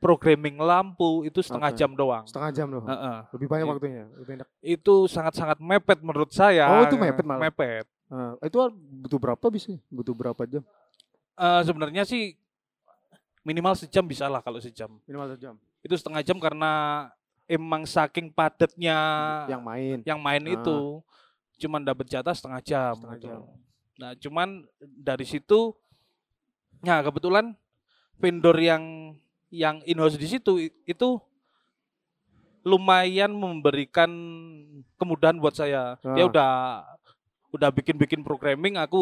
programming 0.00 0.56
lampu 0.56 1.28
itu 1.28 1.44
setengah 1.44 1.74
Oke. 1.74 1.76
jam 1.76 1.90
doang. 1.92 2.24
Setengah 2.24 2.50
jam 2.54 2.66
loh. 2.72 2.86
Heeh. 2.86 3.18
Lebih 3.36 3.46
banyak 3.50 3.66
Iya. 3.66 3.72
waktunya. 3.74 4.04
Lebih 4.16 4.32
enak. 4.40 4.48
Itu 4.64 4.94
sangat-sangat 5.04 5.58
mepet 5.60 6.00
menurut 6.00 6.32
saya. 6.32 6.64
Oh, 6.72 6.88
itu 6.88 6.96
mepet 6.96 7.26
malah? 7.26 7.50
Mepet. 7.50 7.84
Ah, 8.08 8.34
itu 8.40 8.56
butuh 9.02 9.18
berapa 9.20 9.46
bisa? 9.52 9.76
Butuh 9.86 10.14
berapa 10.16 10.42
jam? 10.48 10.64
Eh, 11.36 11.60
sebenarnya 11.62 12.02
sih 12.02 12.34
minimal 13.42 13.76
sejam 13.76 14.02
bisa 14.02 14.24
lah 14.24 14.40
kalau 14.40 14.56
sejam. 14.56 14.88
Minimal 15.04 15.36
sejam. 15.36 15.54
Itu 15.80 15.94
setengah 15.94 16.24
jam 16.24 16.40
karena 16.40 16.72
emang 17.44 17.84
saking 17.84 18.30
padatnya 18.30 18.96
Yang 19.50 19.62
main. 19.62 19.98
yang 20.06 20.20
main 20.20 20.42
Ah. 20.42 20.54
itu 20.54 20.76
cuman 21.60 21.84
dapat 21.84 22.08
jatah 22.08 22.32
setengah 22.32 22.60
jam. 22.62 22.94
Setengah 22.96 23.16
gitu. 23.16 23.26
jam. 23.28 23.40
Nah, 24.00 24.10
cuman 24.16 24.48
dari 24.80 25.28
situ 25.28 25.76
nah 26.80 27.04
kebetulan 27.04 27.52
vendor 28.20 28.56
yang 28.56 29.16
yang 29.50 29.82
in-house 29.82 30.14
di 30.14 30.28
situ 30.28 30.52
itu 30.84 31.08
lumayan 32.60 33.32
memberikan 33.32 34.10
kemudahan 34.94 35.34
buat 35.34 35.56
saya. 35.56 35.96
Dia 36.04 36.24
Ah. 36.24 36.30
udah 36.30 36.52
udah 37.50 37.70
bikin-bikin 37.72 38.20
programming 38.20 38.76
aku 38.76 39.00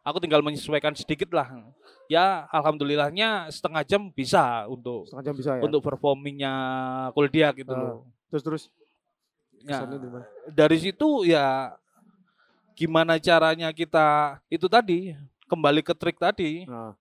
aku 0.00 0.16
tinggal 0.16 0.40
menyesuaikan 0.40 0.94
sedikit 0.94 1.34
lah. 1.34 1.50
Ya 2.06 2.46
alhamdulillahnya 2.48 3.50
setengah 3.50 3.82
jam 3.82 4.08
bisa 4.08 4.64
untuk 4.64 5.04
Setengah 5.04 5.24
jam 5.24 5.34
bisa 5.34 5.50
ya. 5.58 5.60
untuk 5.60 5.82
performingnya 5.82 6.54
Koldiak 7.12 7.58
gitu 7.58 7.74
Ah. 7.74 7.78
loh. 7.78 7.96
Terus 8.30 8.42
terus. 8.42 8.64
Ya, 9.64 9.80
dari 10.46 10.76
situ 10.76 11.24
ya 11.24 11.72
gimana 12.76 13.16
caranya 13.16 13.72
kita 13.72 14.36
itu 14.46 14.68
tadi 14.68 15.16
kembali 15.46 15.80
ke 15.80 15.96
trik 15.96 16.18
tadi 16.18 16.68
Nah, 16.68 16.92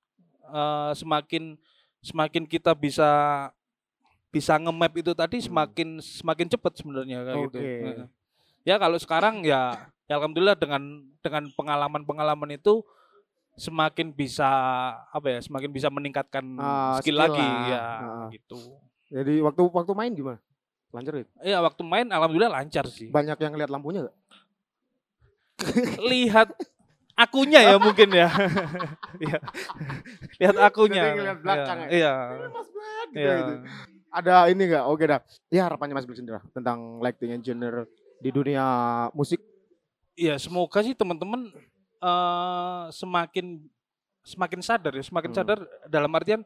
eh, 0.45 0.91
semakin 0.93 1.55
semakin 1.99 2.43
kita 2.43 2.73
bisa 2.73 3.09
bisa 4.27 4.57
nge-map 4.57 4.93
itu 4.93 5.13
tadi 5.13 5.37
Hmm. 5.37 5.45
semakin 5.45 5.87
semakin 5.99 6.47
cepat 6.49 6.73
sebenarnya 6.75 7.19
kayak 7.21 7.37
gitu. 7.47 7.57
Oke. 7.57 7.69
Heeh. 7.85 8.07
Ya 8.63 8.75
kalau 8.75 8.95
sekarang 8.95 9.43
ya, 9.43 9.75
ya 10.03 10.17
alhamdulillah 10.17 10.55
dengan 10.55 10.81
dengan 11.19 11.47
pengalaman-pengalaman 11.51 12.55
itu 12.55 12.81
semakin 13.53 14.09
bisa 14.09 14.49
apa 15.05 15.27
ya 15.29 15.39
semakin 15.39 15.69
bisa 15.69 15.85
meningkatkan 15.87 16.41
Ah, 16.55 16.97
skill, 16.97 17.13
skill 17.13 17.17
lagi 17.21 17.37
lah. 17.39 17.69
ya 17.69 17.83
Ah. 17.85 18.27
gitu. 18.29 18.57
jadi 19.05 19.33
waktu 19.41 19.61
waktu 19.63 19.93
main 19.93 20.11
gimana? 20.11 20.39
Lancar 20.89 21.13
itu. 21.15 21.29
Iya 21.39 21.61
waktu 21.61 21.81
main 21.81 22.07
alhamdulillah 22.07 22.49
lancar 22.51 22.85
sih. 22.87 23.09
Banyak 23.09 23.37
yang 23.37 23.53
lihat 23.53 23.69
lampunya 23.69 24.01
gak? 24.03 24.17
lihat 26.03 26.49
akunya 27.13 27.59
ya 27.61 27.75
mungkin 27.77 28.09
ya. 28.09 28.29
Iya. 29.23 29.39
lihat 30.39 30.57
akunya. 30.59 31.03
Ngeliat 31.13 31.39
belakang 31.39 31.77
ya? 31.85 31.89
Iya. 31.89 32.13
Mas 32.49 32.69
Black 32.69 33.07
gitu, 33.09 33.19
Iya. 33.19 33.33
gitu. 33.37 33.53
Ada 34.09 34.33
ini 34.49 34.63
gak? 34.67 34.83
Oke 34.85 35.03
dah. 35.05 35.19
Ya 35.47 35.61
harapannya 35.65 35.93
Mas 35.93 36.05
Black 36.05 36.17
sendiri 36.17 36.41
tentang 36.51 36.97
lighting 36.99 37.31
engineer 37.33 37.85
di 38.17 38.29
dunia 38.29 38.65
musik. 39.11 39.41
Iya, 40.13 40.37
semoga 40.37 40.81
sih 40.81 40.93
teman-teman 40.93 41.49
eh 41.97 42.83
semakin 42.91 43.63
semakin 44.21 44.59
sadar 44.59 44.93
ya, 44.93 45.03
semakin 45.03 45.31
Hmm. 45.31 45.37
sadar 45.37 45.59
dalam 45.85 46.11
artian 46.11 46.41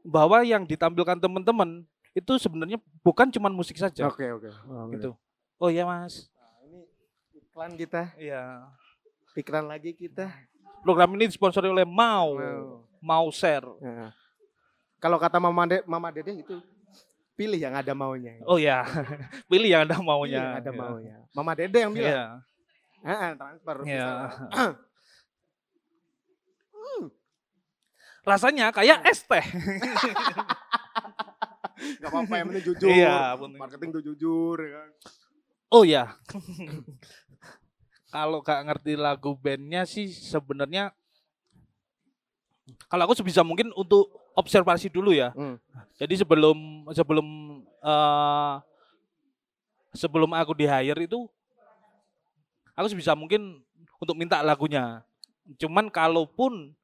bahwa 0.00 0.40
yang 0.42 0.62
ditampilkan 0.62 1.18
teman-teman 1.18 1.82
itu 2.10 2.32
sebenarnya 2.36 2.78
bukan 3.00 3.28
cuma 3.28 3.48
musik 3.48 3.76
saja. 3.76 4.06
Oke 4.06 4.24
oke. 4.26 4.48
Oh, 4.66 4.88
Gitu. 4.90 5.10
Oh 5.58 5.68
iya, 5.68 5.82
Mas. 5.82 6.30
Nah, 6.30 6.54
ini 6.64 6.80
iklan 7.34 7.74
kita, 7.74 8.14
Iya. 8.14 8.62
Iklan 9.38 9.64
lagi 9.64 9.94
kita. 9.94 10.26
Program 10.82 11.14
ini 11.14 11.30
disponsori 11.30 11.70
oleh 11.70 11.86
Mau. 11.86 12.34
Mau 12.98 13.26
Share. 13.30 13.66
Ya. 13.78 14.10
Kalau 14.98 15.14
kata 15.16 15.38
Mama 15.38 15.62
Dede, 15.64 15.86
Mama 15.86 16.10
Dede 16.10 16.34
itu 16.34 16.58
pilih 17.38 17.54
yang 17.54 17.70
ada 17.70 17.94
maunya. 17.94 18.34
Oh 18.42 18.58
ya, 18.58 18.82
pilih 19.50 19.70
yang 19.70 19.86
ada 19.86 19.94
Pilih 19.94 20.10
maunya. 20.10 20.38
yang 20.42 20.58
ada 20.58 20.70
Ya. 20.70 20.76
maunya. 20.76 21.16
Mama 21.30 21.52
Dede 21.54 21.78
yang 21.78 21.92
bilang. 21.94 22.10
Iya. 22.10 22.24
Heeh, 23.06 23.30
transfer. 23.38 23.76
Bisa. 23.86 24.10
Rasanya 28.26 28.74
kayak 28.74 29.06
es 29.08 29.22
teh. 29.24 29.40
Gak 32.02 32.10
apa-apa 32.10 32.34
yang 32.34 32.46
penting 32.50 32.74
jujur. 32.74 32.90
Iya, 32.90 33.38
penting. 33.38 33.60
Marketing 33.62 33.90
tuh 33.94 34.02
jujur 34.02 34.56
ya 34.58 34.82
kan. 34.82 34.90
Oh 35.70 35.84
ya. 35.86 36.04
kalau 38.08 38.40
gak 38.40 38.64
ngerti 38.64 38.96
lagu 38.96 39.36
bandnya 39.36 39.84
sih 39.84 40.08
sebenarnya 40.08 40.92
kalau 42.88 43.08
aku 43.08 43.16
sebisa 43.16 43.40
mungkin 43.40 43.72
untuk 43.72 44.12
observasi 44.36 44.92
dulu 44.92 45.10
ya. 45.16 45.32
Hmm. 45.32 45.56
Jadi 45.96 46.20
sebelum 46.20 46.88
sebelum 46.92 47.26
eh 47.64 48.54
sebelum 49.96 50.30
aku 50.36 50.52
di 50.52 50.68
hire 50.68 51.08
itu 51.08 51.26
aku 52.76 52.86
sebisa 52.92 53.16
mungkin 53.16 53.64
untuk 53.98 54.14
minta 54.14 54.38
lagunya. 54.44 55.02
Cuman 55.56 55.88
kalaupun 55.88 56.76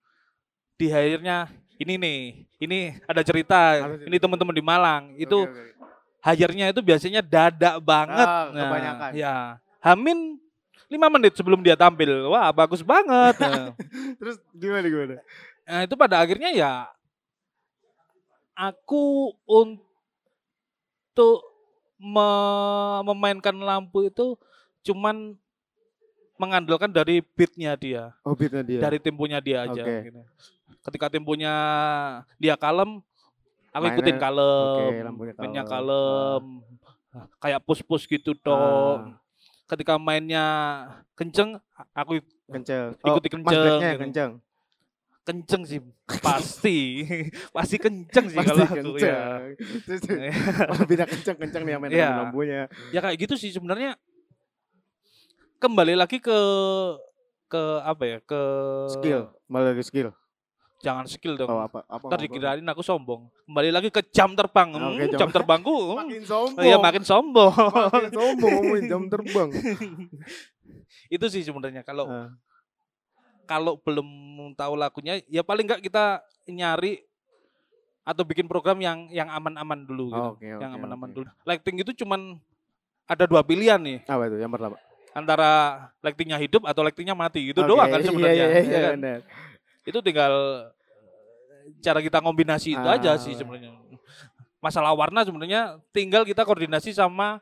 di 0.74 0.88
hire-nya 0.90 1.52
ini 1.78 1.94
nih, 2.00 2.20
ini 2.58 2.78
ada 3.06 3.22
cerita, 3.22 3.78
cerita. 3.78 4.06
ini 4.08 4.16
teman-teman 4.18 4.54
di 4.56 4.64
Malang, 4.64 5.02
itu 5.20 5.46
oke. 5.46 5.62
hire-nya 6.24 6.72
itu 6.72 6.80
biasanya 6.80 7.20
dadak 7.20 7.76
banget. 7.84 8.26
Ah, 8.26 8.50
kebanyakan. 8.50 9.10
ya. 9.14 9.34
Hamin 9.84 10.40
lima 10.94 11.10
menit 11.10 11.34
sebelum 11.34 11.58
dia 11.58 11.74
tampil. 11.74 12.08
Wah, 12.26 12.48
bagus 12.50 12.80
banget. 12.80 13.34
Nah. 13.42 13.74
Terus 14.16 14.36
gimana 14.50 14.86
gimana? 14.86 15.14
Nah, 15.64 15.80
itu 15.82 15.94
pada 15.94 16.16
akhirnya 16.18 16.50
ya 16.50 16.72
aku 18.54 19.34
untuk 19.44 21.42
me- 21.96 23.02
memainkan 23.04 23.54
lampu 23.54 24.06
itu 24.06 24.38
cuman 24.84 25.34
mengandalkan 26.34 26.90
dari 26.90 27.22
beatnya 27.22 27.74
dia, 27.74 28.10
Oh 28.22 28.34
beatnya 28.34 28.62
dia. 28.62 28.80
dari 28.80 28.98
temponya 28.98 29.38
dia 29.38 29.64
aja. 29.64 29.82
Oke. 29.82 29.94
gitu. 30.04 30.20
Ketika 30.84 31.06
temponya 31.08 31.54
dia 32.36 32.54
kalem, 32.54 32.98
aku 33.70 33.78
Mainnya- 33.80 33.94
ikutin 33.94 34.16
kalem, 34.18 35.02
mainnya 35.38 35.62
kalem. 35.64 36.42
kalem, 36.42 36.42
kayak 37.38 37.60
push-push 37.62 38.04
gitu 38.06 38.34
dong. 38.36 39.14
Ah, 39.14 39.23
Ketika 39.74 39.98
mainnya 39.98 40.46
kenceng, 41.12 41.58
aku 41.90 42.22
kenceng. 42.46 42.94
Ikuti 42.96 43.26
Mas 43.26 43.50
kenceng, 43.50 43.82
gitu. 43.82 43.98
kenceng. 44.00 44.32
kenceng 45.24 45.62
sih 45.64 45.80
pasti 46.20 47.00
pasti 47.56 47.80
kenceng 47.80 48.28
sih 48.28 48.36
Pasti 48.36 48.48
kalau 48.52 48.60
aku 48.62 48.76
kenceng. 48.76 49.08
ya. 49.08 49.22
Terus 49.82 50.00
oh, 50.68 50.84
beda 50.90 51.04
kenceng-kenceng 51.08 51.62
nih 51.64 51.72
yang 51.72 51.80
main 51.80 51.90
Iya. 51.90 52.08
lampunya. 52.22 52.62
ya 52.92 53.00
kayak 53.00 53.16
gitu 53.18 53.34
sih 53.34 53.50
sebenarnya 53.50 53.96
kembali 55.58 55.96
lagi 55.96 56.20
ke 56.20 56.38
ke 57.48 57.62
apa 57.82 58.02
ya 58.04 58.18
ke 58.20 58.42
Skill, 58.92 59.32
malah 59.48 59.72
lagi 59.72 59.82
skill. 59.82 60.12
Jangan 60.84 61.08
skill 61.08 61.34
dong 61.34 61.48
Oh 61.48 61.58
apa 61.58 61.80
apa. 61.88 62.04
ntar 62.04 62.20
dikirain 62.20 62.60
aku 62.62 62.80
sombong 62.80 63.32
kembali 63.44 63.70
lagi 63.70 63.88
ke 63.88 64.04
jam 64.06 64.32
terbang 64.32 64.68
Hmm, 64.70 64.92
Oke, 64.92 65.08
jam- 65.08 65.18
jam 65.18 65.30
terbangku 65.34 65.72
hmm, 65.72 65.96
Makin 65.98 66.22
sombong. 66.22 66.60
ya 66.62 66.76
makin 66.76 67.02
sombong 67.02 67.52
Makin 67.56 68.10
sombong 68.12 68.50
ngomongin 68.52 68.84
jam 68.84 69.02
terbang. 69.12 69.48
itu 71.08 71.26
sih 71.26 71.40
sebenarnya 71.40 71.80
kalau 71.80 72.04
Ah, 72.06 72.28
kalau 73.44 73.76
belum 73.76 74.08
tahu 74.52 74.74
lagunya 74.74 75.20
ya 75.26 75.40
paling 75.40 75.64
nggak 75.64 75.80
kita 75.80 76.20
nyari 76.46 77.00
atau 78.02 78.20
bikin 78.20 78.44
program 78.44 78.76
yang 78.78 79.08
yang 79.08 79.28
aman-aman 79.28 79.80
dulu 79.80 80.12
gitu. 80.12 80.30
Oke, 80.36 80.44
oke, 80.46 80.60
yang 80.60 80.70
aman-aman 80.72 81.08
oke. 81.08 81.16
dulu. 81.18 81.28
Lighting 81.42 81.76
itu 81.80 81.92
cuman 81.98 82.36
ada 83.04 83.24
dua 83.24 83.40
pilihan 83.40 83.76
nih 83.76 84.00
Apa 84.04 84.28
itu 84.28 84.36
yang 84.38 84.48
pertama? 84.48 84.76
antara 85.12 85.50
lightingnya 86.00 86.36
hidup 86.36 86.66
atau 86.66 86.82
lightingnya 86.82 87.14
mati 87.14 87.48
gitu 87.48 87.60
Oke, 87.60 87.70
doang 87.70 87.86
kan 87.86 88.00
iya, 88.02 88.08
sebenarnya. 88.08 88.44
Iya, 88.44 88.48
ya 88.50 88.64
iya, 88.66 88.80
kan? 88.82 88.92
benar. 88.98 89.20
Itu 89.84 89.98
tinggal 90.00 90.34
cara 91.80 91.98
kita 91.98 92.18
kombinasi 92.18 92.72
itu 92.72 92.86
aja 92.86 93.16
sih 93.16 93.32
Ah. 93.32 93.38
sebenarnya. 93.38 93.70
Masalah 94.58 94.92
warna 94.92 95.20
sebenarnya 95.22 95.60
tinggal 95.90 96.22
kita 96.22 96.42
koordinasi 96.42 96.90
sama 96.90 97.40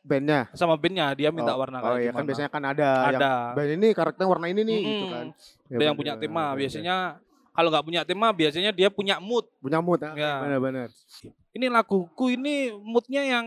Bandnya. 0.00 0.46
sama 0.52 0.78
bandnya 0.78 1.10
dia 1.12 1.34
minta 1.34 1.50
oh, 1.50 1.58
warna 1.58 1.82
Oh 1.82 1.90
kayak 1.92 1.98
iya 2.00 2.10
kan 2.10 2.22
biasanya 2.22 2.46
kan 2.46 2.62
ada, 2.62 2.88
yang 3.10 3.18
ada 3.18 3.30
band 3.52 3.70
ini 3.74 3.88
karakter 3.90 4.22
warna 4.24 4.46
ini 4.46 4.62
nih 4.62 4.78
gitu 4.78 4.94
Mm-mm. 5.02 5.10
kan. 5.10 5.26
Ya, 5.66 5.74
ada 5.74 5.84
yang 5.84 5.96
punya 5.98 6.14
tema. 6.14 6.44
benar. 6.46 6.58
Biasanya 6.62 6.96
kalau 7.50 7.68
nggak 7.74 7.84
punya 7.84 8.00
tema 8.02 8.26
biasanya 8.30 8.70
dia 8.70 8.86
punya 8.86 9.18
mood. 9.18 9.50
punya 9.58 9.82
mood 9.82 9.98
ah. 10.00 10.14
Ya. 10.14 10.34
Benar-benar. 10.40 10.88
ini 11.50 11.66
laguku 11.66 12.30
ini 12.30 12.70
moodnya 12.70 13.22
yang 13.26 13.46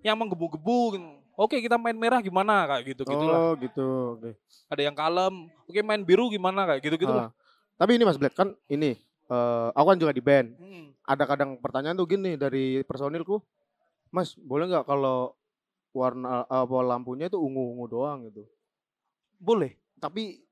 yang 0.00 0.16
menggebu-gebu 0.16 0.96
oke 1.34 1.58
kita 1.58 1.76
main 1.76 1.92
merah 1.92 2.18
gimana 2.18 2.64
kayak 2.66 2.82
gitu 2.88 3.02
gitulah 3.04 3.36
Oh 3.36 3.52
gitu. 3.54 3.88
Oke. 4.14 4.30
ada 4.64 4.80
yang 4.80 4.94
kalem 4.94 5.34
oke 5.62 5.80
main 5.82 6.00
biru 6.00 6.30
gimana 6.30 6.64
kayak 6.64 6.80
gitu 6.82 6.96
gitulah 6.98 7.28
Ah. 7.28 7.32
Tapi 7.78 7.94
ini 7.94 8.04
Mas 8.04 8.18
Black 8.18 8.34
kan 8.34 8.52
ini 8.66 8.98
eh 9.28 9.68
aku 9.72 9.86
kan 9.94 9.98
juga 10.00 10.12
di 10.12 10.20
band. 10.24 10.58
Hmm. 10.58 10.90
Ada 11.08 11.24
kadang 11.24 11.56
pertanyaan 11.62 11.96
tuh 11.96 12.10
gini 12.10 12.36
dari 12.36 12.82
personilku. 12.84 13.40
Mas, 14.12 14.36
boleh 14.36 14.68
nggak 14.68 14.84
kalau 14.88 15.32
warna 15.92 16.44
apa 16.48 16.78
lampunya 16.84 17.32
itu 17.32 17.40
ungu-ungu 17.40 17.86
doang 17.88 18.28
gitu. 18.28 18.44
boleh 19.38 19.78
Tapi 19.98 20.42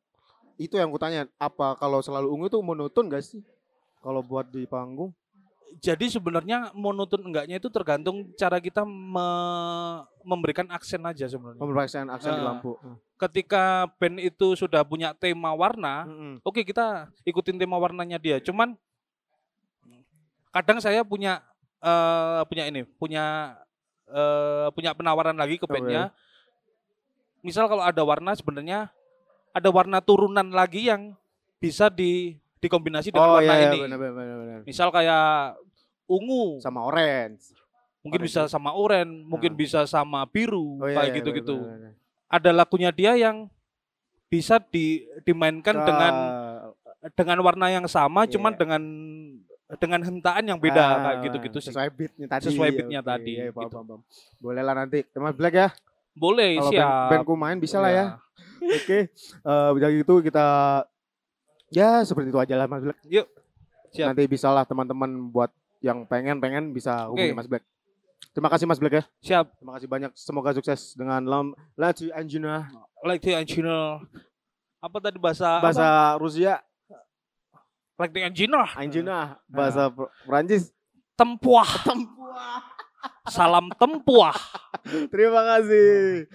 itu 0.56 0.74
yang 0.80 0.88
kutanya, 0.88 1.28
apa 1.36 1.76
kalau 1.76 2.00
selalu 2.00 2.32
ungu 2.32 2.46
itu 2.48 2.58
monoton 2.64 3.12
gak 3.12 3.24
sih? 3.24 3.44
Kalau 4.00 4.24
buat 4.24 4.48
di 4.48 4.64
panggung? 4.64 5.12
Jadi 5.76 6.06
sebenarnya 6.08 6.72
monoton 6.72 7.20
enggaknya 7.22 7.56
itu 7.56 7.68
tergantung 7.68 8.32
cara 8.34 8.56
kita 8.56 8.82
me- 8.82 10.00
memberikan 10.22 10.66
aksen 10.68 11.02
aja 11.02 11.26
sebenarnya 11.26 11.58
Pemeriksaan 11.58 12.08
aksen 12.08 12.32
di 12.32 12.40
Ah. 12.40 12.46
lampu. 12.50 12.74
ketika 13.16 13.62
band 13.96 14.18
itu 14.18 14.52
sudah 14.54 14.82
punya 14.82 15.12
tema 15.12 15.52
warna 15.52 16.04
Mm-mm. 16.04 16.34
oke 16.40 16.60
kita 16.60 17.08
ikutin 17.22 17.56
tema 17.56 17.76
warnanya 17.76 18.16
dia 18.16 18.36
cuman 18.38 18.76
kadang 20.50 20.78
saya 20.78 21.00
punya 21.00 21.40
eh 21.78 22.42
punya 22.44 22.64
ini 22.66 22.82
punya 22.96 23.56
eh 24.06 24.68
punya 24.70 24.92
penawaran 24.92 25.34
lagi 25.34 25.56
ke 25.56 25.66
bandnya 25.66 26.12
misal 27.40 27.66
kalau 27.66 27.80
ada 27.80 28.00
warna 28.00 28.32
sebenarnya 28.32 28.88
ada 29.50 29.68
warna 29.68 30.00
turunan 30.00 30.48
lagi 30.48 30.88
yang 30.88 31.12
bisa 31.56 31.88
di 31.88 32.36
dikombinasi 32.66 33.08
dengan 33.08 33.28
Oh 33.28 33.34
warna 33.36 33.46
iya, 33.48 33.56
iya 33.56 33.68
ini 33.68 33.78
benar 33.80 33.98
benar 33.98 34.14
benar. 34.36 34.60
misal 34.62 34.88
kayak 34.90 35.54
ungu 36.04 36.58
Sama 36.58 36.82
orange. 36.82 37.54
mungkin 38.00 38.20
orange. 38.20 38.30
bisa 38.30 38.40
sama 38.46 38.70
oranye 38.70 39.22
mungkin 39.24 39.52
Ah. 39.52 39.56
bisa 39.56 39.80
sama 39.84 40.20
biru 40.24 40.78
Oh 40.78 40.86
iya, 40.86 40.98
kayak 40.98 41.08
iya, 41.08 41.16
gitu-gitu 41.16 41.56
benar. 41.56 41.92
ada 42.28 42.50
lagunya 42.52 42.90
dia 42.90 43.14
yang 43.14 43.46
bisa 44.26 44.58
di 44.60 45.06
dimainkan 45.22 45.74
Ke- 45.74 45.86
dengan 45.86 46.14
dengan 47.12 47.38
warna 47.40 47.66
yang 47.68 47.86
sama 47.86 48.26
cuman 48.26 48.50
Iya. 48.50 48.58
dengan 48.58 48.82
dengan 49.76 50.00
hentaan 50.00 50.44
yang 50.44 50.58
beda 50.58 50.78
Ah, 50.78 50.94
kayak 51.04 51.16
gitu-gitu 51.24 51.58
sih. 51.60 51.70
Sesuai 51.70 51.90
beatnya 51.90 52.26
tadi. 52.28 52.42
Sesuai 52.44 52.70
beatnya 52.70 53.00
Oke, 53.00 53.08
tadi, 53.08 53.32
iya, 53.34 53.50
paham, 53.50 53.62
gitu. 53.62 53.74
paham, 53.74 53.86
paham. 53.88 54.00
Boleh 54.38 54.62
lah 54.62 54.74
nanti. 54.76 55.02
Mas 55.12 55.34
Black 55.34 55.54
ya. 55.56 55.68
Boleh 56.12 56.54
Kalau 56.54 56.70
band, 56.70 56.78
siap. 56.78 57.10
bandku 57.10 57.34
main 57.34 57.58
bisa 57.58 57.76
lah 57.76 57.90
ya. 57.90 58.06
Iya. 58.62 58.76
Oke. 58.78 58.98
Eh 59.42 59.68
udah 59.72 59.88
gitu 59.92 60.14
kita 60.20 60.46
ya 61.70 62.02
seperti 62.06 62.30
itu 62.30 62.38
aja 62.38 62.54
lah 62.56 62.66
Mas 62.66 62.82
Black. 62.84 62.98
Yuk. 63.06 63.26
Siap. 63.94 64.06
Nanti 64.12 64.22
bisa 64.28 64.48
lah 64.52 64.64
teman-teman 64.66 65.32
buat 65.32 65.50
yang 65.80 66.04
pengen-pengen 66.04 66.72
bisa 66.74 67.08
hubungi 67.08 67.32
Oke. 67.32 67.38
Mas 67.38 67.48
Black. 67.48 67.64
Terima 68.32 68.48
kasih 68.52 68.66
Mas 68.68 68.80
Black 68.80 68.94
ya. 69.00 69.04
Siap. 69.24 69.46
Terima 69.60 69.72
kasih 69.76 69.88
banyak. 69.88 70.10
Semoga 70.16 70.52
sukses 70.52 70.92
dengan 70.92 71.24
Lam 71.24 71.46
Lati 71.76 72.12
Anjuna 72.12 72.68
Like 73.04 73.22
the 73.24 73.36
engineer. 73.36 74.02
Apa 74.82 74.96
tadi 75.00 75.16
bahasa 75.16 75.60
bahasa 75.62 75.84
apa? 75.84 76.20
Rusia 76.20 76.60
Like 77.96 78.12
the 78.12 78.22
engineer. 78.28 78.68
Anjuna 78.76 79.40
bahasa 79.48 79.88
Pr- 79.88 80.12
Perancis. 80.28 80.72
Tempuah. 81.16 81.64
Salam 83.32 83.72
tempuah. 83.80 84.36
Terima 85.12 85.40
kasih. 85.56 86.28